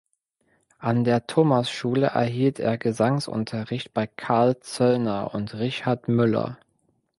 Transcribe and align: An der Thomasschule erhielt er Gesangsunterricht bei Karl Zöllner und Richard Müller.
An 0.79 1.03
der 1.03 1.27
Thomasschule 1.27 2.07
erhielt 2.07 2.57
er 2.59 2.79
Gesangsunterricht 2.79 3.93
bei 3.93 4.07
Karl 4.07 4.59
Zöllner 4.61 5.35
und 5.35 5.53
Richard 5.53 6.07
Müller. 6.07 6.57